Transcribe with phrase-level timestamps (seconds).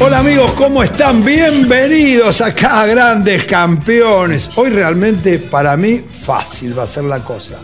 [0.00, 1.24] Hola amigos, ¿cómo están?
[1.24, 4.50] Bienvenidos acá a Grandes Campeones.
[4.56, 7.58] Hoy realmente para mí fácil va a ser la cosa.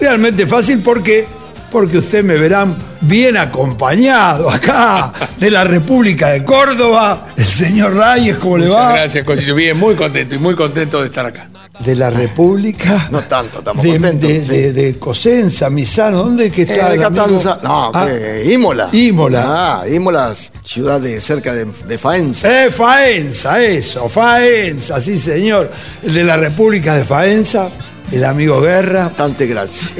[0.00, 1.26] Realmente fácil porque
[1.70, 8.36] porque usted me verán bien acompañado acá de la República de Córdoba, el señor Reyes,
[8.38, 8.92] ¿cómo le va?
[8.92, 9.56] Gracias, Cosito.
[9.56, 11.48] Bien, muy contento y muy contento de estar acá.
[11.80, 13.08] De la República.
[13.10, 14.28] No tanto, estamos de, contentos.
[14.30, 14.48] de, sí.
[14.48, 16.88] de- de Cosenza, Misano, ¿dónde que Eh, está?
[16.90, 17.24] de el amigo?
[17.26, 17.58] Catanza.
[17.62, 18.88] No, Ah, que Imola.
[18.92, 19.44] Imola.
[19.82, 22.64] Ah, Imola, ciudad de cerca de, de Faenza.
[22.66, 25.70] Eh, Faenza, eso, Faenza, sí señor.
[26.02, 27.68] El de la República de Faenza,
[28.12, 29.10] el amigo Guerra.
[29.16, 29.92] Tante gracias.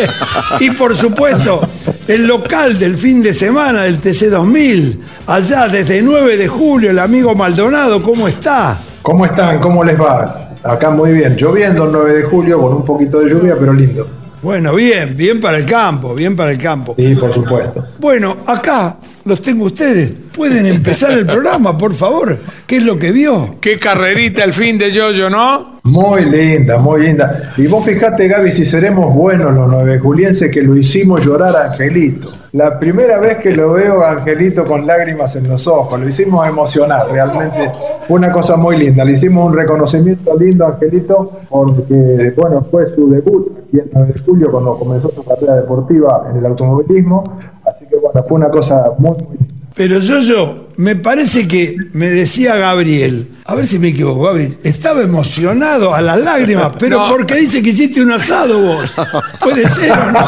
[0.60, 1.60] y por supuesto,
[2.08, 7.34] el local del fin de semana del TC2000, allá desde 9 de julio, el amigo
[7.36, 8.84] Maldonado, ¿cómo está?
[9.02, 9.60] ¿Cómo están?
[9.60, 10.51] ¿Cómo les va?
[10.62, 11.36] Acá muy bien.
[11.36, 14.06] Lloviendo el 9 de julio con un poquito de lluvia, pero lindo.
[14.42, 16.96] Bueno, bien, bien para el campo, bien para el campo.
[16.98, 17.86] Sí, por supuesto.
[18.00, 20.10] Bueno, acá los tengo ustedes.
[20.36, 22.40] Pueden empezar el programa, por favor.
[22.66, 23.56] ¿Qué es lo que vio?
[23.60, 25.78] Qué carrerita el fin de Yoyo, ¿no?
[25.84, 27.52] Muy linda, muy linda.
[27.56, 31.70] Y vos fijate, Gaby, si seremos buenos los nueve julienses que lo hicimos llorar a
[31.70, 32.32] Angelito.
[32.52, 36.48] La primera vez que lo veo a Angelito con lágrimas en los ojos, lo hicimos
[36.48, 37.70] emocionar, realmente
[38.08, 39.04] fue una cosa muy linda.
[39.04, 44.20] Le hicimos un reconocimiento lindo a Angelito porque, bueno, fue su debut el 9 de
[44.20, 47.22] julio cuando comenzó su carrera deportiva en el automovilismo.
[47.64, 49.46] Así que, bueno, fue una cosa muy, muy linda.
[49.74, 54.54] Pero yo, yo, me parece que me decía Gabriel, a ver si me equivoco, Gaby,
[54.64, 57.08] estaba emocionado a las lágrimas, pero No.
[57.08, 58.94] porque dice que hiciste un asado vos.
[59.42, 60.26] Puede ser o no.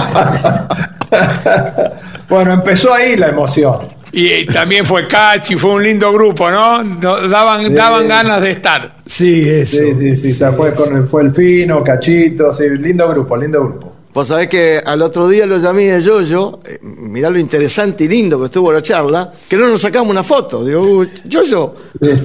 [2.29, 3.75] Bueno, empezó ahí la emoción.
[4.17, 6.83] Y, eh, también fue Cachi, fue un lindo grupo, ¿no?
[6.85, 8.97] No- daban, daban ganas de estar.
[9.05, 9.77] Sí, eso.
[9.79, 13.63] Sí, sí, sí, se fue, con el, fue el fino, cachito, sí, lindo grupo, lindo
[13.63, 13.94] grupo.
[14.15, 18.09] Vos sabés que al otro día lo llamé a Yoyo, eh, mirá lo interesante y
[18.09, 20.65] lindo que estuvo la charla, que no nos sacamos una foto.
[20.65, 21.75] Digo, "Uy, Yoyo,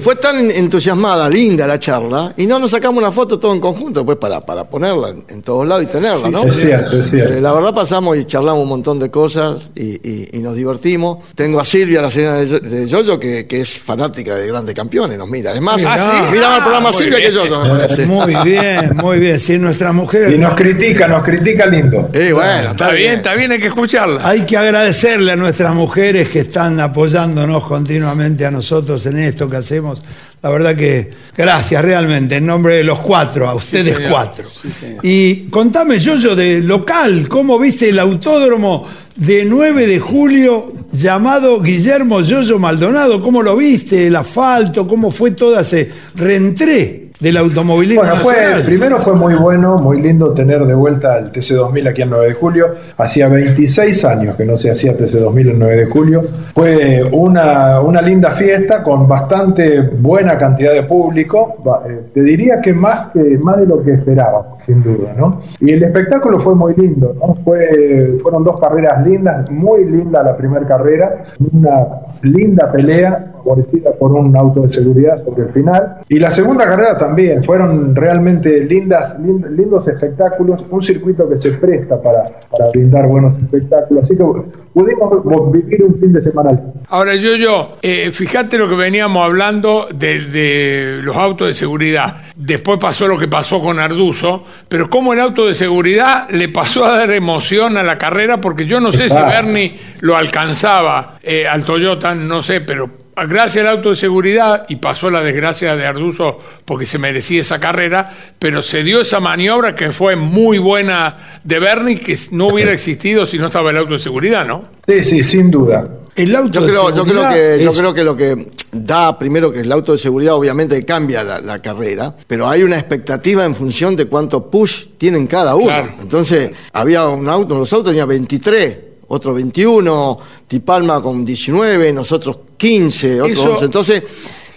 [0.00, 4.04] fue tan entusiasmada, linda la charla, y no nos sacamos una foto todo en conjunto,
[4.06, 6.44] pues para, para ponerla en, en todos lados y tenerla, ¿no?
[6.44, 7.34] Es cierto, es cierto.
[7.34, 11.18] Eh, la verdad pasamos y charlamos un montón de cosas y, y- y nos divertimos.
[11.34, 14.76] Tengo a Silvia, la señora de Yo- de Yoyo, que, que es fanática de grandes
[14.76, 15.52] campeones, nos mira.
[15.54, 16.34] Es más, Ah, sí.
[16.34, 17.30] miraba el programa Muy Silvia bien.
[17.30, 18.06] que Yoyo, me parece.
[18.10, 19.40] Muy bien, muy bien.
[19.40, 20.32] Si nuestras mujeres.
[20.32, 22.10] Y nos critica, nos critica lindo.
[22.12, 24.26] Eh, bueno, Está bien, está bien, hay que escucharla.
[24.26, 29.56] Hay que agradecerle a nuestras mujeres que están apoyándonos continuamente a nosotros en esto que
[29.56, 30.02] hacemos,
[30.42, 34.48] La verdad que gracias realmente, en nombre de los cuatro, a ustedes cuatro.
[34.48, 41.60] Sí, y contame, yo de local, ¿cómo viste el autódromo de 9 de julio llamado
[41.60, 43.22] Guillermo Yoyo Maldonado?
[43.22, 44.06] ¿Cómo lo viste?
[44.06, 48.34] El asfalto, ¿cómo fue todo ese reentré del automovilismo Bueno, fue,
[48.64, 52.34] primero fue muy bueno, muy lindo tener de vuelta el TC2000 aquí en 9 de
[52.34, 52.74] julio.
[52.96, 56.24] Hacía 26 años que no se hacía TC2000 en 9 de julio.
[56.54, 61.56] Fue una, una linda fiesta con bastante buena cantidad de público.
[61.88, 65.42] Eh, Te diría que más, que más de lo que esperaba, sin duda, ¿no?
[65.60, 67.34] Y el espectáculo fue muy lindo, ¿no?
[67.44, 71.86] Fue, fueron dos carreras lindas, muy linda la primera carrera, una
[72.22, 75.98] linda pelea favorecida por un auto de seguridad sobre el final.
[76.08, 77.09] Y la segunda carrera también,
[77.44, 83.36] fueron realmente lindas, lin- lindos espectáculos, un circuito que se presta para, para brindar buenos
[83.36, 84.02] espectáculos.
[84.04, 84.24] Así que
[84.72, 86.58] pudimos vivir un fin de semana.
[86.88, 92.16] Ahora, yo, yo, eh, fíjate lo que veníamos hablando de, de los autos de seguridad.
[92.36, 96.84] Después pasó lo que pasó con Arduzo, pero como el auto de seguridad le pasó
[96.84, 99.14] a dar emoción a la carrera, porque yo no sé si.
[99.14, 104.76] Bernie lo alcanzaba eh, al Toyota, no sé, pero gracias al auto de seguridad, y
[104.76, 109.74] pasó la desgracia de Arduzo porque se merecía esa carrera, pero se dio esa maniobra
[109.74, 113.94] que fue muy buena de Bernie, que no hubiera existido si no estaba el auto
[113.94, 114.64] de seguridad, ¿no?
[114.86, 115.88] Sí, sí, sin duda.
[116.16, 119.18] El auto Yo de creo, yo, creo seguridad que, yo creo que lo que da
[119.18, 123.44] primero que el auto de seguridad obviamente cambia la, la carrera, pero hay una expectativa
[123.44, 125.66] en función de cuánto push tienen cada uno.
[125.66, 125.94] Claro.
[126.02, 128.78] Entonces, había un auto, los autos tenían 23,
[129.12, 133.64] otro 21, Tipalma con 19, nosotros 15, otros Eso- 11.
[133.64, 134.02] Entonces,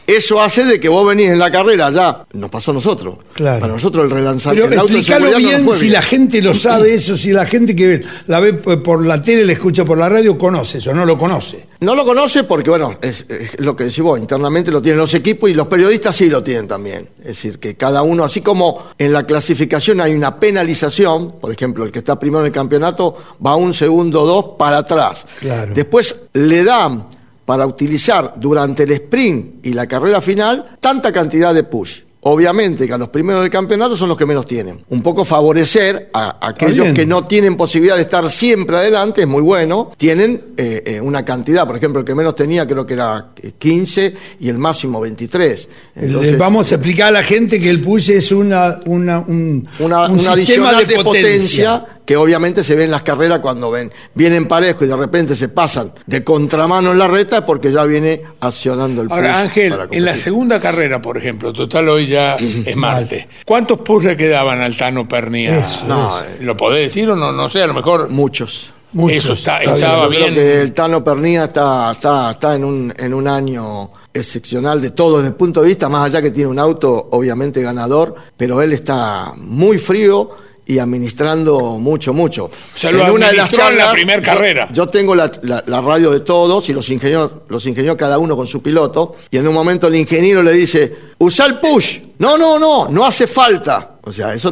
[0.05, 3.15] eso hace de que vos venís en la carrera ya, nos pasó a nosotros.
[3.33, 3.61] Claro.
[3.61, 6.94] Para nosotros el relanzamiento Pero el auto explícalo no bien si la gente lo sabe
[6.94, 10.38] eso, si la gente que la ve por la tele, la escucha por la radio,
[10.38, 11.67] conoce eso, no lo conoce.
[11.79, 15.13] No lo conoce porque, bueno, es, es lo que decís vos, internamente lo tienen los
[15.13, 17.09] equipos y los periodistas sí lo tienen también.
[17.19, 21.83] Es decir, que cada uno, así como en la clasificación hay una penalización, por ejemplo,
[21.83, 23.15] el que está primero en el campeonato
[23.45, 25.25] va un segundo o dos para atrás.
[25.39, 25.73] Claro.
[25.73, 27.06] Después le dan
[27.45, 32.01] para utilizar durante el sprint y la carrera final tanta cantidad de push.
[32.25, 34.80] Obviamente que a los primeros del campeonato son los que menos tienen.
[34.88, 39.28] Un poco favorecer a, a aquellos que no tienen posibilidad de estar siempre adelante, es
[39.28, 39.92] muy bueno.
[39.98, 43.51] Tienen eh, eh, una cantidad, por ejemplo, el que menos tenía creo que era eh,
[43.60, 45.68] 15 y el máximo 23.
[45.98, 49.68] El- Entonces, vamos a explicar a la gente que el push es una, una, un,
[49.80, 51.86] una, un una sistema de, potencia.
[52.05, 55.50] Que obviamente se ve en las carreras cuando ven vienen parejos y de repente se
[55.50, 59.88] pasan de contramano en la reta porque ya viene accionando el Ahora, push Ángel, para
[59.91, 62.35] en la segunda carrera, por ejemplo, total hoy ya
[62.65, 65.57] es martes, ¿cuántos push le quedaban al Tano Pernía?
[65.59, 66.11] Eso, No,
[66.41, 67.31] ¿Lo podés decir o no?
[67.31, 69.23] No sé, a lo mejor muchos Muchos.
[69.23, 70.33] eso está, Está estaba Yo creo bien.
[70.35, 75.17] que el Tano Pernía está, está, está en, un, en un año excepcional de todo
[75.17, 78.71] desde el punto de vista, más allá que tiene un auto obviamente ganador, pero él
[78.71, 80.29] está muy frío
[80.65, 82.45] y administrando mucho, mucho.
[82.45, 84.69] O sea, lo administró en la primer yo- carrera.
[84.71, 88.36] Yo, tengo la, la- la radio de todos y los ingenieros, los ingenieros cada uno
[88.36, 92.00] con su piloto, y en un momento el ingeniero le dice, usa el push.
[92.19, 93.92] No, no, no, no hace falta.
[94.06, 94.51] O sea, eso...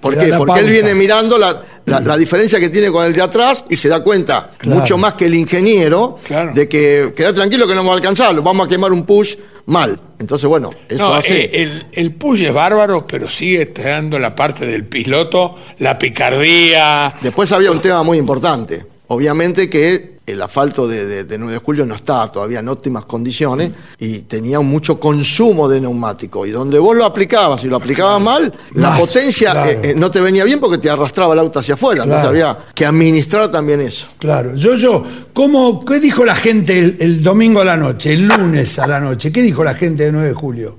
[0.00, 0.32] ¿Por qué?
[0.36, 3.76] Porque él viene mirando la, la- la diferencia que tiene con el de atrás y
[3.76, 4.80] se da cuenta Claro.
[4.80, 6.52] mucho más que el ingeniero Claro.
[6.54, 9.36] de que queda tranquilo que no vamos a alcanzarlo, vamos a quemar un push
[9.66, 9.98] mal.
[10.20, 11.46] Entonces, bueno, eso No, hace...
[11.46, 17.14] eh, el, el push es bárbaro, pero sigue estando la parte del piloto, la picardía.
[17.20, 18.84] Después había un tema muy importante.
[19.08, 23.04] Obviamente que el asfalto de, de- de 9 de julio no estaba todavía en óptimas
[23.04, 26.46] condiciones y tenía mucho consumo de neumático.
[26.46, 29.70] Y donde vos lo aplicabas y lo aplicabas mal, la Más, potencia claro.
[29.70, 32.04] eh, eh, no te venía bien porque te arrastraba el auto hacia afuera.
[32.04, 32.48] Entonces Claro.
[32.50, 34.08] había que administrar también eso.
[34.18, 34.54] Claro.
[34.54, 38.78] Yo, yo, ¿cómo, ¿qué dijo la gente el, el domingo a la noche, el lunes
[38.78, 39.30] a la noche?
[39.32, 40.76] ¿Qué dijo la gente de 9 de julio?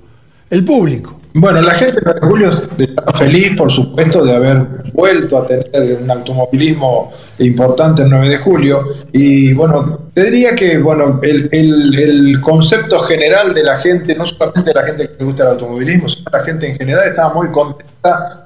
[0.50, 1.16] El público.
[1.34, 5.48] Bueno, la gente de 9 de julio está feliz, por supuesto, de haber vuelto a
[5.48, 8.84] tener un automovilismo importante el 9 de julio.
[9.14, 14.26] Y bueno, te diría que bueno, el, el- el concepto general de la gente, no
[14.28, 17.48] solamente la gente que le gusta el automovilismo, sino la gente en general estaba muy
[17.50, 17.91] contenta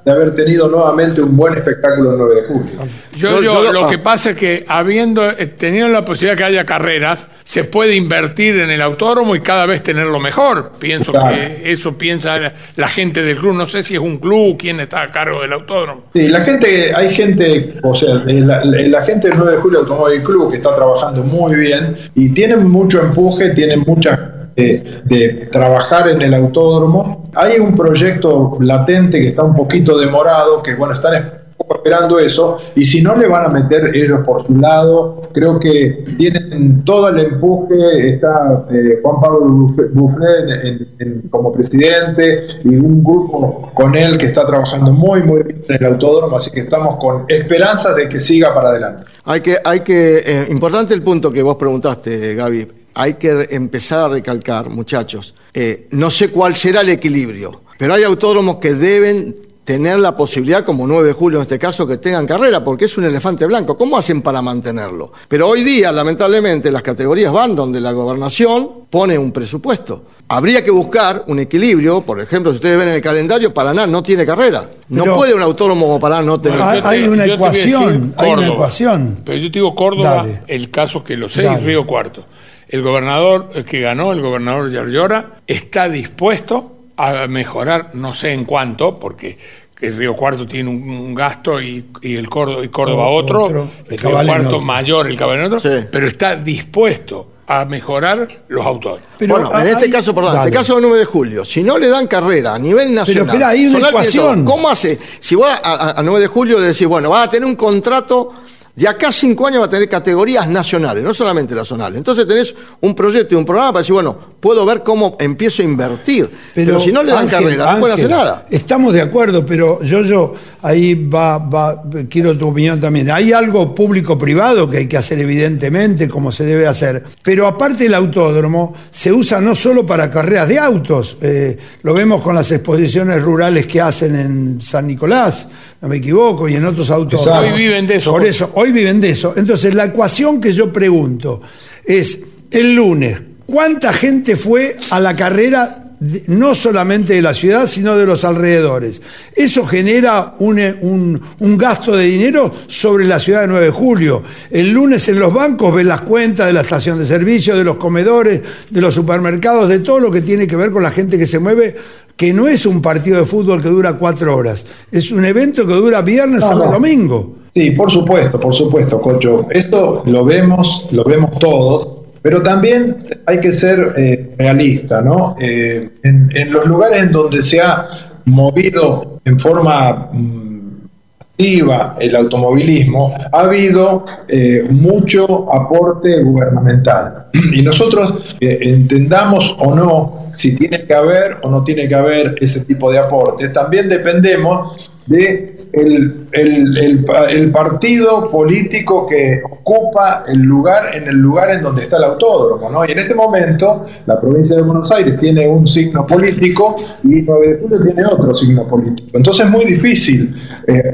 [0.03, 2.71] de haber tenido nuevamente un buen espectáculo el 9 de julio.
[3.15, 3.89] Yo, Yo- lo- ah.
[3.89, 8.59] que pasa es que habiendo eh, tenido la posibilidad que haya carreras, se puede invertir
[8.59, 10.73] en el autódromo y cada vez tenerlo mejor.
[10.77, 11.29] Pienso Claro.
[11.35, 13.53] que eso piensa la, la gente del club.
[13.55, 16.03] No sé si es un club quién está a cargo del autódromo.
[16.13, 19.57] Sí, la gente, hay gente, o sea, eh, la, la- la gente del 9 de
[19.59, 25.01] julio Automóvil Club que está trabajando muy bien y tienen mucho empuje, tienen mucha eh,
[25.03, 27.23] de trabajar en el autódromo.
[27.33, 32.57] Hay un proyecto latente que está un poquito demorado, que bueno, están poco esperando eso,
[32.75, 37.09] y si no le van a meter ellos por su lado, creo que tienen todo
[37.09, 37.75] el empuje,
[38.13, 39.45] está eh, Juan Pablo
[39.93, 45.75] Buffet como presidente y un grupo con él que está trabajando muy, muy bien en
[45.75, 49.03] el autódromo, así que estamos con esperanza de que siga para adelante.
[49.25, 54.05] Hay que, hay que, eh, importante el punto que vos preguntaste, Gaby, hay que empezar
[54.05, 59.35] a recalcar, muchachos, eh, no sé cuál será el equilibrio, pero hay autódromos que deben
[59.65, 62.97] tener la posibilidad, como 9 de julio en este caso, que tengan carrera, porque es
[62.97, 63.75] un elefante blanco.
[63.75, 65.11] ¿Cómo hacen para mantenerlo?
[65.27, 70.03] Pero hoy día, lamentablemente, las categorías van donde la gobernación pone un presupuesto.
[70.27, 74.03] Habría que buscar un equilibrio, por ejemplo, si ustedes ven en el calendario, Paraná no
[74.03, 74.69] tiene carrera.
[74.89, 79.19] No puede un autónomo como Paraná no tener hay, hay una ecuación, hay una ecuación.
[79.25, 82.23] Pero yo te digo Córdoba, el caso que lo sé, Río Cuarto.
[82.67, 88.95] El gobernador que ganó, el gobernador Yarlora, está dispuesto a mejorar, no sé en cuánto,
[88.95, 89.37] porque
[89.81, 94.61] el Río Cuarto tiene un, gasto y, el Córdoba, y Córdoba otro, el Río Cuarto
[94.61, 99.01] mayor, el Caballero otro, pero está dispuesto a mejorar los autores.
[99.17, 101.77] Pero bueno, en este caso, perdón, en este caso del 9 de julio, si no
[101.77, 104.45] le dan carrera a nivel nacional, pero, hay una ecuación.
[104.45, 104.97] ¿cómo hace?
[105.19, 108.33] Si va a, a, 9 de julio, decir, bueno, va a tener un contrato
[108.75, 111.97] de acá a cinco años va a tener categorías nacionales, no solamente nacionales.
[111.97, 115.65] Entonces tenés un proyecto y un programa para decir, bueno, puedo ver cómo empiezo a
[115.65, 116.29] invertir.
[116.53, 118.45] Pero, si no le dan carrera, no pueden hacer nada.
[118.49, 123.11] Estamos de acuerdo, pero yo, yo, ahí va, va, quiero tu opinión también.
[123.11, 127.03] Hay algo público-privado que hay que hacer evidentemente, como se debe hacer.
[127.21, 132.19] Pero aparte el autódromo se usa no solo para carreras de autos, eh, lo vemos
[132.23, 135.49] con las exposiciones rurales que hacen en San Nicolás,
[135.81, 137.43] no me equivoco, y en otros autódromos.
[137.43, 138.11] Hoy viven de eso.
[138.11, 139.33] Por eso, hoy viven de eso.
[139.37, 141.41] Entonces, la ecuación que yo pregunto
[141.85, 145.84] es, el lunes, ¿cuánta gente fue a la carrera
[146.27, 149.01] no solamente de la ciudad, sino de los alrededores.
[149.35, 154.23] Eso genera un, un, gasto de dinero sobre la ciudad de 9 de julio.
[154.51, 157.77] El lunes en los bancos ven las cuentas de la estación de servicio, de los
[157.77, 161.27] comedores, de los supermercados, de todo lo que tiene que ver con la gente que
[161.27, 161.75] se mueve,
[162.15, 165.73] que no es un partido de fútbol que dura cuatro horas, es un evento que
[165.73, 167.35] dura viernes, sábado, domingo.
[167.53, 169.47] Sí, por supuesto, por supuesto, Cocho.
[169.49, 175.35] Esto lo vemos, lo vemos todos, pero también hay que ser eh, realista, ¿no?
[175.39, 177.85] Eh, en, los lugares en donde se ha
[178.25, 180.87] movido en forma mm,
[181.19, 187.27] activa el automovilismo, ha habido eh, mucho aporte gubernamental.
[187.53, 192.61] Y nosotros entendamos o no si tiene que haber o no tiene que haber ese
[192.61, 201.07] tipo de aporte, también dependemos de el, el, partido político que ocupa el lugar en
[201.07, 202.69] el lugar en donde está el autódromo.
[202.69, 202.85] ¿no?
[202.85, 207.47] Y en este momento la provincia de Buenos Aires tiene un signo político y 9
[207.47, 209.09] de julio tiene otro signo político.
[209.13, 210.35] Entonces es muy difícil
[210.67, 210.91] eh,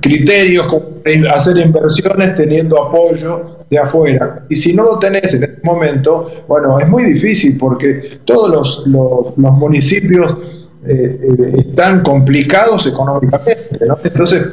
[0.00, 0.66] criterios,
[1.32, 4.44] hacer inversiones teniendo apoyo de afuera.
[4.48, 8.82] Y si no lo tenés en este momento, bueno, es muy difícil porque todos los,
[8.86, 13.78] los municipios eh, eh, están complicados económicamente.
[14.02, 14.48] Entonces,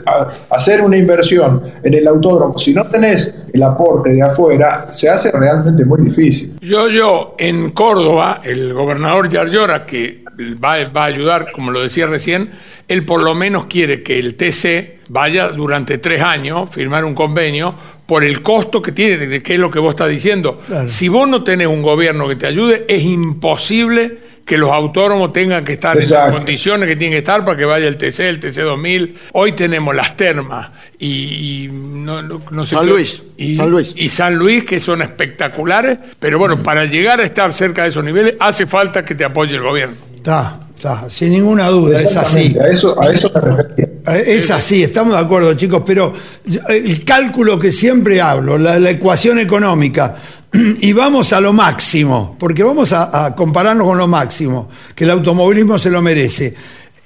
[0.50, 5.32] hacer una inversión en el autódromo, si no tenés el aporte de afuera, se hace
[5.32, 6.58] realmente muy difícil.
[6.62, 10.24] Yo, yo, en Córdoba, el gobernador Yarlora, que
[10.64, 12.52] va, va a ayudar, como lo decía recién,
[12.88, 17.74] él por lo menos quiere que el TC vaya durante tres años, firmar un convenio,
[18.06, 20.62] por el costo que tiene, que es lo que vos estás diciendo.
[20.88, 25.64] Si vos no tenés un gobierno que te ayude, es imposible que los autónomos tengan
[25.64, 28.40] que estar en las condiciones que tienen que estar para que vaya el TC, el
[28.40, 29.16] TC 2000.
[29.34, 32.20] Hoy tenemos las termas y, no,
[32.66, 37.20] San, Luis, y, San Luis y San Luis que son espectaculares, pero bueno, para llegar
[37.20, 39.96] a estar cerca de esos niveles hace falta que te apoye el gobierno.
[40.16, 42.58] Está, está, sin ninguna duda, es así.
[42.60, 43.32] A eso, a eso
[44.08, 46.12] eh, Es así, estamos de acuerdo, chicos, pero
[46.70, 50.16] el cálculo que siempre hablo, la ecuación económica,
[50.82, 55.78] y vamos a lo máximo, porque vamos a, compararnos con lo máximo, que el automovilismo
[55.78, 56.54] se lo merece.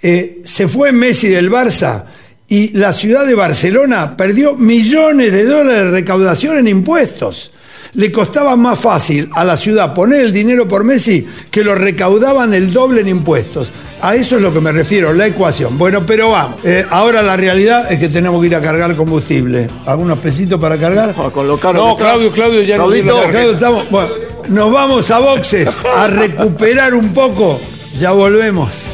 [0.01, 2.03] Eh, se fue Messi del Barça
[2.47, 7.51] y la ciudad de Barcelona perdió millones de dólares de recaudación en impuestos.
[7.93, 12.53] Le costaba más fácil a la ciudad poner el dinero por Messi que lo recaudaban
[12.53, 13.71] el doble en impuestos.
[14.03, 15.77] A eso es lo que me refiero, la ecuación.
[15.77, 16.57] Bueno, pero vamos.
[16.65, 19.69] Eh, ahora la realidad es que tenemos que ir a cargar combustible.
[19.85, 21.15] ¿Algunos pesitos para cargar?
[21.17, 24.09] Ah, con lo caro no, Claudio, Claudio, ya no Claudio, estamos, bueno,
[24.49, 27.61] nos vamos a boxes a recuperar un poco.
[27.93, 28.93] Ya volvemos.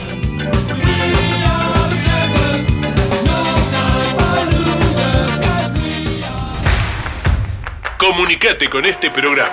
[7.97, 9.49] Comunicate con este programa.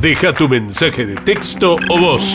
[0.00, 2.34] Deja tu mensaje de texto o voz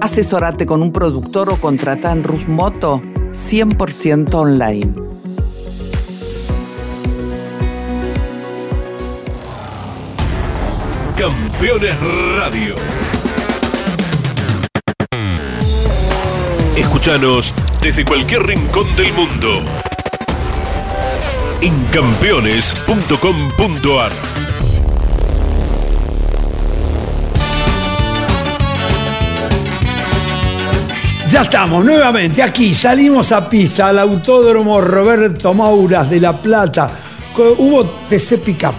[0.00, 4.94] Asesorate con un productor o contrata en Rus Moto 100% online.
[11.16, 11.96] Campeones
[12.36, 12.76] Radio.
[16.76, 19.62] Escúchanos desde cualquier rincón del mundo.
[21.62, 24.12] En campeones.com.ar.
[31.28, 36.90] Ya estamos nuevamente aquí, salimos a pista al Autódromo Roberto Mauras de La Plata.
[37.36, 38.74] Hubo TC Pickup,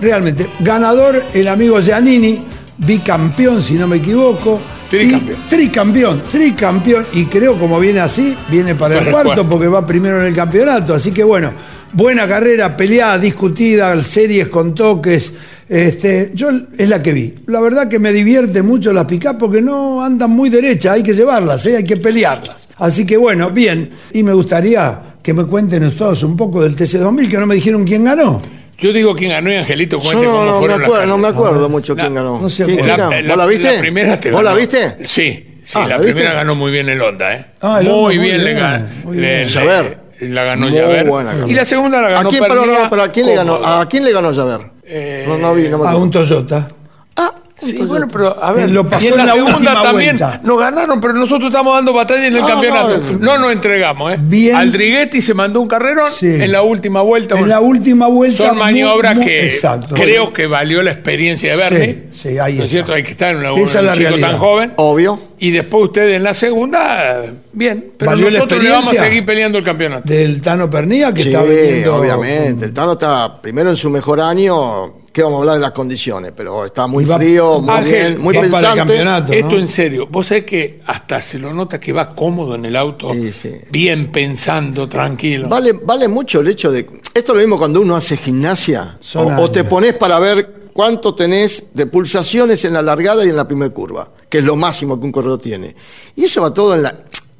[0.00, 0.46] realmente.
[0.60, 2.40] Ganador el amigo Giannini,
[2.78, 4.60] bicampeón si no me equivoco.
[4.88, 5.38] Tricampeón.
[5.44, 7.06] Y- tricampeón, tricampeón.
[7.12, 9.48] Y creo como viene así, viene para el Para el cuarto cuarto.
[9.50, 10.94] porque va primero en el campeonato.
[10.94, 11.50] Así que bueno,
[11.92, 15.34] buena carrera, peleada, discutida, series con toques.
[15.68, 17.34] Este, yo es la que vi.
[17.46, 21.12] La verdad que me divierte mucho las pick porque no andan muy derechas, hay que
[21.12, 21.76] llevarlas, ¿eh?
[21.76, 22.68] hay que pelearlas.
[22.78, 23.90] Así que bueno, bien.
[24.12, 27.84] Y me gustaría que me cuenten ustedes un poco del TC2000, que no me dijeron
[27.84, 28.40] quién ganó.
[28.78, 31.18] Yo digo quién ganó y Angelito Yo cuente no, cómo no me las acuerdo, no
[31.18, 32.40] me acuerdo mucho La- quién ganó.
[32.40, 33.28] no sé, ¿Quién- quién la- ganó?
[33.28, 33.78] ¿Vos la viste?
[33.80, 34.60] primera te ¿Vos la ganó.
[34.60, 34.96] viste?
[35.04, 37.44] Sí, sí, Ah, la, ¿la primera ganó muy bien el Honda, ¿eh?
[37.60, 38.86] Ah, el muy, Honda, muy bien, le bien, ganó.
[39.04, 39.48] muy le- bien.
[39.48, 39.98] Javer.
[40.20, 41.06] La ganó Muy Javer.
[41.48, 43.54] Y la segunda la ganó ¿A quién, pero, Pernilla no, pero ¿a quién le ganó?
[43.64, 44.60] ¿A quién le ganó Javer?
[44.90, 45.98] Eh, no, no vi, no me A acuerdo.
[45.98, 46.68] un Toyota.
[47.16, 50.40] Ah, Sí, bueno, pero a ver, Lo pasó y en la, la segunda también vuelta.
[50.44, 53.00] nos ganaron, pero nosotros estamos dando batalla en el Ah, campeonato.
[53.18, 54.18] no, No, nos entregamos, ¿eh?
[54.20, 54.54] Bien.
[54.54, 56.28] Aldriguetti se mandó un carrerón Sí.
[56.28, 57.34] en la última vuelta.
[57.34, 58.46] En bueno, la última vuelta.
[58.46, 59.96] son maniobras muy- que Exacto.
[59.96, 62.04] creo que valió la experiencia de Bernie.
[62.12, 62.92] Sí, sí, ahí ¿No es cierto?
[62.92, 64.28] Hay que estar en una, Esa es un la chico realidad.
[64.30, 64.72] tan joven.
[64.76, 65.20] Obvio.
[65.40, 67.22] Y después ustedes en la segunda,
[67.52, 67.92] bien.
[67.96, 69.04] Pero ¿Valió la nosotros le vamos a experiencia?
[69.10, 70.02] seguir peleando el campeonato.
[70.08, 71.96] Del Tano Pernilla, que Sí, está vendiendo.
[71.96, 72.64] obviamente.
[72.66, 74.94] El Tano está primero en su mejor año.
[75.12, 76.32] ¿Qué vamos a hablar de las condiciones?
[76.36, 79.38] Pero está muy va- frío, muy Ángel, bien, muy va para el pensante.
[79.40, 82.76] Esto en serio, vos sabés que hasta se lo nota que va cómodo en el
[82.76, 83.50] auto, Sí, sí.
[83.70, 85.48] bien pensando, tranquilo.
[85.48, 86.80] Vale, vale mucho el hecho de.
[86.80, 88.98] Esto es lo mismo cuando uno hace gimnasia.
[89.14, 93.34] O, o te pones para ver cuánto tenés de pulsaciones en la largada y en
[93.34, 95.74] la primera curva, que es lo máximo que un corredor tiene.
[96.14, 96.94] Y eso va todo en la,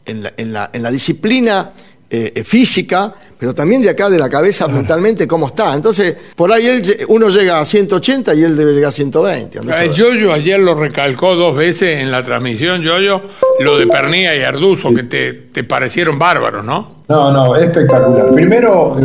[0.05, 1.71] en la, en la, en la disciplina
[2.11, 5.73] eh, eh, física, pero también de acá de la cabeza mentalmente cómo está.
[5.73, 9.59] Entonces, por ahí él uno llega a 180 y él debe llegar a 120.
[9.59, 13.23] ¿dónde Eh, Yoyo ayer lo recalcó dos veces en la transmisión, Yoyo,
[13.61, 16.89] lo de Pernilla y Arduzo, que te, te parecieron bárbaros, ¿no?
[17.07, 18.35] No, no, espectacular.
[18.35, 18.97] Primero,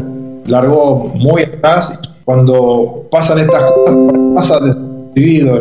[0.48, 2.00] largó muy atrás.
[2.26, 3.96] Cuando pasan estas cosas,
[4.36, 5.60] pasa desapercibido.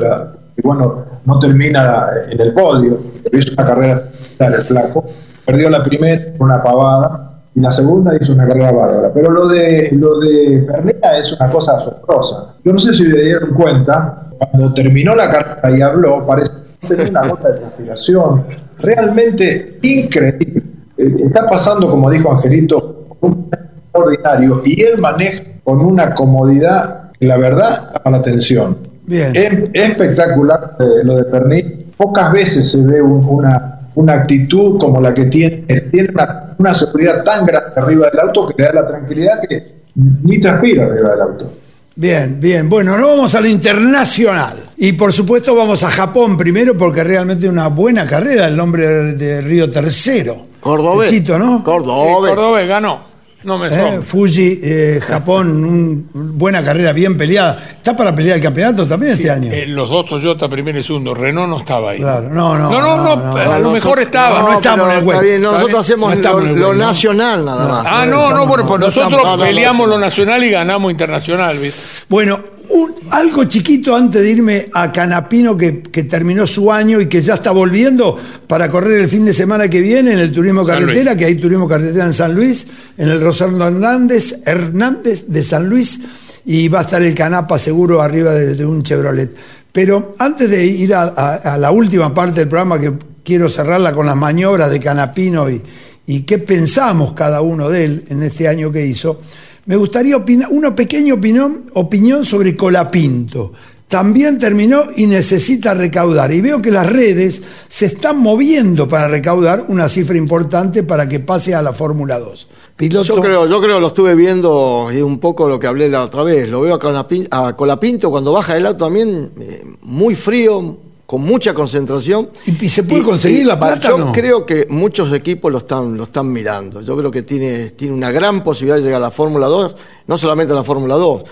[0.57, 3.01] Y bueno, no termina en el podio.
[3.25, 4.03] Pero hizo una carrera
[4.39, 5.05] el flaco.
[5.45, 7.29] Perdió la primera una pavada.
[7.55, 9.11] Y la segunda hizo una carrera bárbara.
[9.13, 12.55] Pero lo de, lo de Pernilla es una cosa asombrosa.
[12.65, 16.53] Yo no sé si le dieron cuenta, cuando terminó la carrera y habló, parece
[16.89, 18.45] tener una gota de transpiración.
[18.79, 20.63] Realmente increíble.
[20.97, 23.51] Eh, Está pasando, como dijo Angelito, un
[23.93, 28.79] extraordinario y él maneja con una comodidad que la verdad llama la atención.
[29.07, 29.33] Bien.
[29.35, 31.87] Es espectacular eh, lo de Pernil.
[31.97, 35.57] Pocas veces se ve un- una, una actitud como la que tiene.
[35.91, 39.83] Tiene una, una seguridad tan grande arriba del auto que le da la tranquilidad que
[39.95, 41.53] ni transpira arriba del auto.
[41.95, 42.69] Bien, bien.
[42.71, 44.55] Bueno, nos vamos al internacional.
[44.79, 49.43] Y por supuesto vamos a Japón primero porque realmente una buena carrera el nombre de
[49.43, 50.47] Río Tercero.
[50.61, 51.11] Cordobés.
[51.11, 51.63] Pechito, ¿no?
[51.63, 52.35] Cordobés.
[52.35, 53.12] Córdoba ganó.
[53.45, 54.01] No me Eh.
[54.03, 57.61] Fuji, eh, Japón, un- buena carrera, bien peleada.
[57.77, 59.51] ¿Está para pelear el campeonato también este año?
[59.53, 61.99] Eh, los dos Toyota primero y segundo, Renault no estaba ahí.
[61.99, 62.71] Claro, no, no.
[62.71, 64.39] No, no, no, no, a lo no, mejor estaba.
[64.41, 65.23] no, No, estamos en el está web.
[65.23, 65.81] bien, no, Está nosotros bien.
[65.81, 66.85] hacemos No estamos lo, en el lo web, ¿no?
[66.87, 67.87] nacional nada más.
[67.91, 71.81] Ah, no, no, bueno, pues no nosotros peleamos no, lo nacional y ganamos internacional, ¿viste?
[72.09, 72.39] Bueno,
[72.73, 77.21] un- algo chiquito antes de irme a Canapino que, que terminó su año y que
[77.21, 81.17] ya está volviendo para correr el fin de semana que viene en el turismo carretera,
[81.17, 86.01] que hay turismo carretera en San Luis, en el Rosendo Hernández, Hernández de San Luis,
[86.45, 89.31] y va a estar el Canapa seguro arriba de, de un Chevrolet.
[89.73, 92.93] Pero antes de ir a, a- a la última parte del programa, que
[93.25, 95.63] quiero cerrarla con las maniobras de Canapino y,
[96.07, 99.21] y qué pensamos cada uno de él en este año que hizo,
[99.67, 103.53] me gustaría opinar, una pequeña opinión, opinión sobre Colapinto.
[103.89, 106.33] También terminó y necesita recaudar.
[106.33, 111.21] Y veo que las redes se están moviendo para recaudar una cifra importante para que
[111.21, 112.49] pase a la Fórmula 2.
[112.75, 116.03] Piloto, Yo creo, yo creo lo estuve viendo y un poco lo que hablé la
[116.05, 116.49] otra vez.
[116.49, 120.79] Lo veo a, Colapin- a Colapinto cuando baja el auto también eh, muy frío,
[121.13, 122.31] con mucha concentración.
[122.47, 124.13] ¿Y- se puede conseguir la plata Yo no?
[124.13, 126.81] creo que muchos equipos lo están, lo están mirando.
[126.81, 130.17] Yo creo que tiene, tiene una gran posibilidad de llegar a la Fórmula 2, no
[130.17, 131.23] solamente a la Fórmula 2,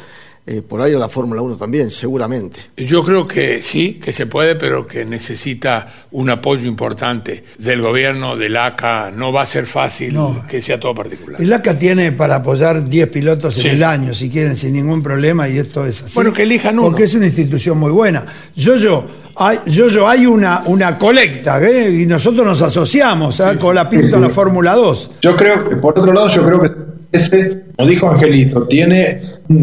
[0.47, 2.61] eh, por ahí a la Fórmula 1 también, seguramente.
[2.77, 8.37] Yo creo que sí, que se puede, pero que necesita un apoyo importante del gobierno,
[8.37, 9.11] del ACA.
[9.11, 10.45] No va a ser fácil No.
[10.49, 11.41] que sea todo particular.
[11.41, 15.49] el ACA tiene para apoyar 10 pilotos en el año, si quieren, sin ningún problema,
[15.49, 16.15] y esto es así.
[16.15, 16.89] Bueno, que elijan uno.
[16.89, 18.25] Porque es una institución muy buena.
[18.57, 21.91] Yo, yo, hay, yo, yo, hay una, una colecta, ¿eh?
[22.03, 23.57] y nosotros nos asociamos ¿eh?
[23.61, 25.11] con la pinta a la Fórmula 2.
[25.21, 26.71] Yo creo que, por otro lado, yo creo que
[27.13, 29.23] ese, como dijo Angelito, tiene,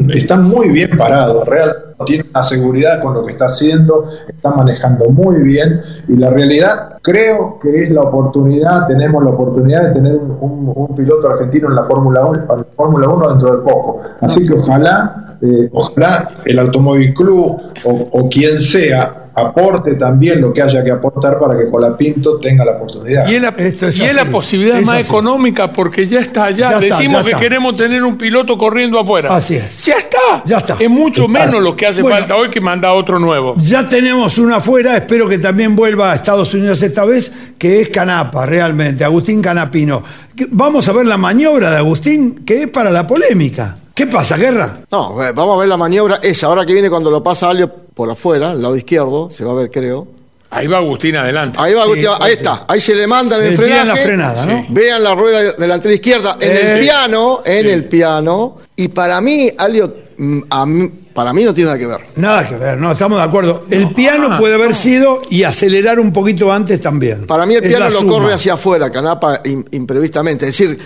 [0.10, 5.08] está muy bien parado, real, tiene una seguridad con lo que está haciendo, está manejando
[5.10, 10.16] muy bien y la realidad creo que es la oportunidad, tenemos la oportunidad de tener
[10.16, 14.02] un, piloto argentino en la Fórmula 1, en la Fórmula 1 dentro de poco.
[14.22, 20.62] Así que ojalá, eh, ojalá el Automóvil Club o quien sea aporte también lo que
[20.62, 23.28] haya que aportar para que Colapinto tenga la oportunidad.
[23.28, 25.10] Y es la, Esto es y es la así, posibilidad es más así.
[25.10, 26.58] económica porque ya está allá.
[26.58, 27.40] Ya está, Decimos ya que está.
[27.42, 29.36] queremos tener un piloto corriendo afuera.
[29.36, 29.86] Así es.
[29.86, 30.18] Ya está.
[30.46, 30.76] Ya está.
[30.80, 32.18] Es mucho menos lo que hace Bueno.
[32.18, 33.56] falta hoy que manda otro nuevo.
[33.60, 37.90] Ya tenemos una afuera, espero que también vuelva a Estados Unidos esta vez, que es
[37.90, 40.04] Canapa, realmente, Agustín Canapino.
[40.50, 43.76] Vamos a ver la maniobra de Agustín, que es para la polémica.
[43.94, 44.80] ¿Qué pasa, Guerra?
[44.92, 47.87] No, eh, vamos a ver la maniobra esa, ahora que viene cuando lo pasa Alio
[47.98, 50.08] por afuera, al lado izquierdo, se va a ver creo.
[50.52, 51.58] Ahí va Agustín adelante.
[51.62, 52.38] Ahí va, Sí, Agustín, ahí sí.
[52.38, 53.86] está, ahí se le mandan el frenaje.
[53.88, 54.66] la frenada, ¿no?
[54.70, 58.58] Vean la rueda delantera izquierda en Eh, el piano, en el piano.
[58.78, 62.00] Y para mí, Alio, mm, para mí no tiene nada que ver.
[62.16, 63.66] Nada que ver, no, estamos de acuerdo.
[63.70, 67.26] El piano ah, puede haber sido y acelerar un poquito antes también.
[67.26, 68.12] Para mí el Es piano lo suma.
[68.14, 70.48] corre hacia afuera, Canapa im- imprevistamente.
[70.48, 70.80] Es decir,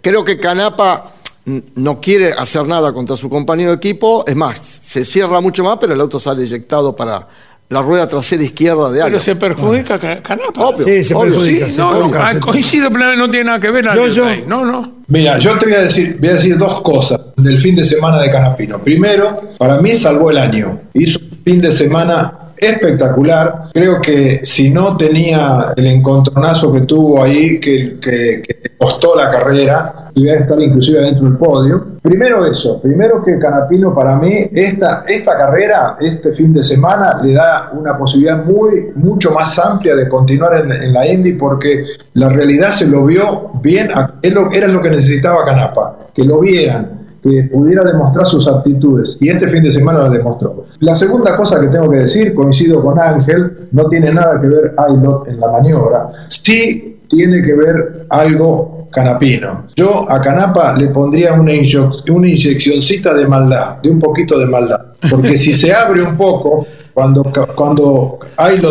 [0.00, 1.12] creo que Canapa
[1.46, 4.24] no quiere hacer nada contra su compañero de equipo.
[4.26, 7.26] Es más, se cierra mucho más, pero el auto sale eyectado para
[7.68, 9.02] la rueda trasera izquierda de.
[9.02, 10.66] Pero se perjudica Ca- Canapa.
[10.68, 10.84] Obvio.
[10.84, 11.66] Sí, se obvio, perjudica.
[11.66, 13.84] Sí, se no, no, perjudica, ah, se- coincido plenamente, no tiene nada que ver.
[13.94, 14.26] Yo- yo-.
[14.46, 14.92] No, no.
[15.08, 18.20] Mira, yo te voy a decir, voy a decir dos cosas del fin de semana
[18.22, 18.78] de Canapino.
[18.82, 20.80] Primero, para mí salvó el año.
[20.94, 23.70] Hizo un fin de semana espectacular.
[23.72, 29.30] Creo que si no tenía el encontronazo que tuvo ahí, que, que, que costó la
[29.30, 31.86] carrera, iba a estar inclusive dentro del podio.
[32.02, 37.32] Primero eso, primero que Canapino para mí, esta, esta carrera, este fin de semana, le
[37.32, 42.70] da una posibilidad muy, mucho más amplia de continuar en, la Indy porque la realidad
[42.70, 43.88] se lo vio bien,
[44.22, 49.48] era lo que necesitaba Canapa, que lo vieran, que pudiera demostrar sus aptitudes y este
[49.48, 50.66] fin de semana lo demostró.
[50.80, 54.74] La segunda cosa que tengo que decir, coincido con Ángel, no tiene nada que ver
[54.76, 59.66] Aylot en la maniobra, sí tiene que ver algo Canapino.
[59.74, 64.46] Yo a Canapa le pondría una, inyo- una inyeccioncita de maldad, de un poquito de
[64.46, 67.24] maldad, porque si se abre un poco, cuando,
[67.56, 68.18] cuando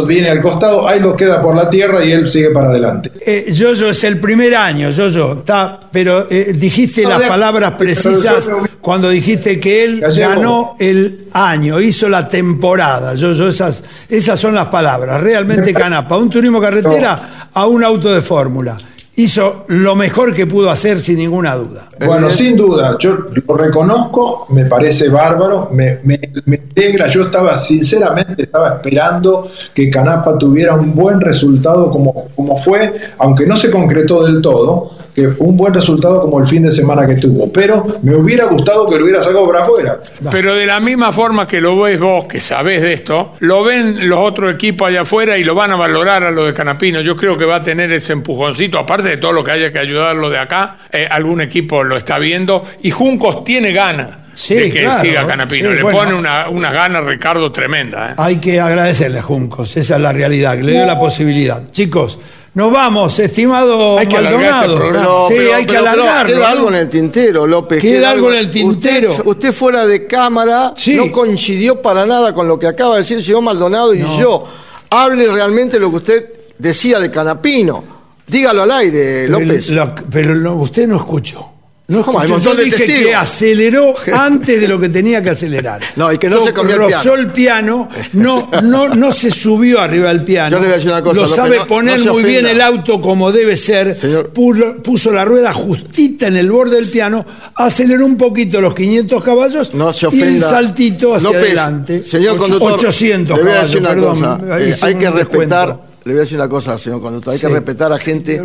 [0.07, 3.12] viene al costado, Aylot queda por la tierra y él sigue para adelante.
[3.25, 7.73] Eh, Yoyo es el primer año, Yoyo, está, pero eh, dijiste No, las de- palabras
[7.73, 13.13] precisas yo cuando dijiste que él ganó el año, hizo la temporada.
[13.15, 15.19] Yoyo, esas, esas son las palabras.
[15.19, 18.77] Realmente Canapa, un turismo carretera a un auto de fórmula.
[19.15, 21.88] Hizo lo mejor que pudo hacer sin ninguna duda.
[22.04, 27.58] Bueno, sin duda, yo lo reconozco, me parece bárbaro, me, me, me alegra, yo estaba,
[27.60, 33.69] sinceramente, estaba esperando que Canapa tuviera un buen resultado como, como fue, aunque no se
[33.69, 37.52] concretó del todo, que fue un buen resultado como el fin de semana que tuvo,
[37.52, 39.99] pero me hubiera gustado que lo hubiera sacado para afuera.
[40.32, 44.10] Pero de la misma forma que lo ves vos, que sabés de esto, lo ven
[44.10, 47.02] los otros equipos allá afuera y lo van a valorar a lo de Canapino.
[47.02, 48.80] Yo creo que va a tener ese empujoncito.
[48.80, 52.17] Aparte de todo lo que haya que ayudarlo de acá, eh, algún equipo lo está
[52.19, 55.69] viendo y Juncos tiene ganas Sí, de que claro, siga Canapino.
[55.69, 55.97] sí, Le bueno.
[55.99, 58.11] pone una, unas ganas Ricardo tremenda.
[58.11, 58.13] ¿eh?
[58.17, 61.63] Hay que agradecerle a Juncos, esa es la realidad, que le dio la posibilidad.
[61.71, 62.17] Chicos,
[62.55, 64.75] nos vamos, estimado Hay que alargar Maldonado.
[64.87, 64.97] este.
[64.99, 66.33] Pero- sí, pero- hay que pero- pero alargarlo.
[66.35, 66.47] Queda ¿no?
[66.47, 67.81] algo en el tintero, López.
[67.81, 69.11] Queda algo en el tintero.
[69.11, 70.95] Usted, usted fuera de cámara Sí.
[70.95, 74.19] no coincidió para nada con lo que acaba de decir el señor Maldonado y No.
[74.19, 74.47] yo.
[74.89, 76.25] Hable realmente lo que usted
[76.57, 77.92] decía de Canapino.
[78.27, 79.69] Dígalo al aire, Pero, López.
[79.69, 81.49] lo- pero lo- usted no escuchó.
[81.86, 82.17] No escuchó.
[82.19, 83.03] montón Yo de dije testigos.
[83.03, 85.81] que aceleró antes de lo que tenía que acelerar.
[85.97, 87.15] No, y que no se comió el Rozó piano.
[87.19, 90.49] el piano, no, no, no se subió arriba del piano.
[90.51, 92.45] Yo le voy a decir una cosa, Lo López, sabe no- poner no muy bien
[92.45, 93.93] el auto como debe ser.
[93.95, 94.31] Señor.
[94.31, 99.73] Puso la rueda justita en el borde del piano, aceleró un poquito los 500 caballos
[99.75, 102.01] No se y el saltito hacia López, adelante.
[102.01, 104.39] Señor conductor, 800 le voy a caballos, decir una perdón.
[104.39, 104.59] cosa.
[104.62, 105.92] eh, hay que respetar.
[106.05, 107.33] Le voy a decir una cosa, señor conductor.
[107.33, 107.53] Hay que Sí.
[107.53, 108.41] respetar a gente,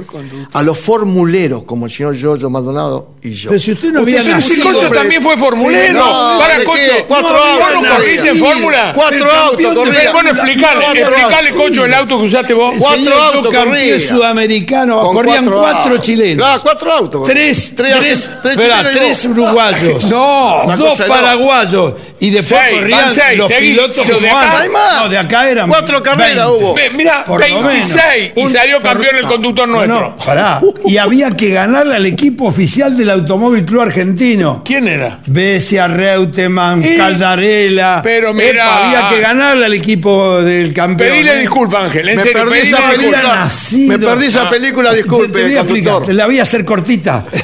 [0.52, 3.50] a los formuleros como el señor Giorgio Maldonado y yo.
[3.50, 5.94] Pero si usted no había Pero si Cocho también fue formulero.
[5.94, 6.80] No, Para ¿de Cocho.
[7.08, 8.92] Cuatro no, autos ¿Vos no corriste en fórmula?
[8.94, 10.12] Cuatro autos corría.
[10.12, 11.50] Bueno, explicale, Cuatro explicale.
[11.50, 12.74] Cocho, el auto que usaste vos.
[12.78, 13.98] Cuatro autos corría.
[14.00, 16.46] sudamericano, Con corrían cuatro, chilenos.
[16.48, 17.22] Ah, cuatro autos.
[17.26, 20.04] Tres, tres, tres, uruguayos.
[20.04, 21.94] No, dos paraguayos.
[22.20, 24.64] Y después corrían los pilotos de acá.
[25.02, 26.64] No, de acá eran Cuatro carreras 20.
[26.64, 26.74] hubo.
[26.74, 30.00] Ve, Mira, 26 y salió campeón el conductor nuestro.
[30.00, 30.60] No, pará.
[30.86, 34.62] Y había que ganarle al equipo oficial del Automóvil Club Argentino.
[34.64, 35.18] ¿Quién era?
[35.26, 38.00] Bessia, Reutemann, Y- Caldarela.
[38.02, 38.50] Pero mirá.
[38.50, 41.10] Epa, había que ganarle al equipo del campeón.
[41.10, 41.40] Pedile ¿eh?
[41.40, 42.08] disculpa, Ángel.
[42.08, 43.22] En Me serio, perdí pedile esa película.
[43.22, 43.98] Nacido.
[43.98, 44.50] Me perdí esa Ah.
[44.50, 46.06] película, Te- disculpe, te voy a explicar, conductor.
[46.06, 47.24] te la voy a hacer cortita.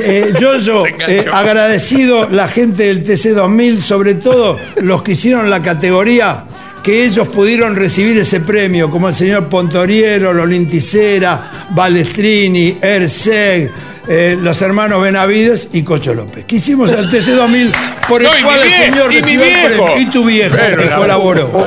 [0.00, 1.12] Eh, yo, yo, Se enganchó.
[1.12, 6.44] eh, agradecido la gente del TC2000, sobre todo los que hicieron la categoría,
[6.84, 13.70] que ellos pudieron recibir ese premio, como el señor Pontoriero, Lolín Ticera, Balestrini, Erseg,
[14.06, 16.44] eh, los hermanos Benavides y Cocho López.
[16.44, 17.72] Que hicimos el TC2000
[18.06, 19.84] por el No, cual el vie- señor recibió el viejo.
[19.86, 19.98] premio.
[19.98, 21.66] Y tu viejo Pero que la- colaboró.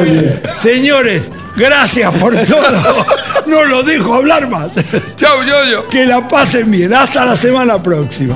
[0.55, 3.05] Señores, gracias por todo.
[3.47, 4.69] No lo dejo hablar más.
[5.15, 5.87] Chau, yo, yo.
[5.87, 6.93] Que la pasen bien.
[6.93, 8.35] Hasta la semana próxima.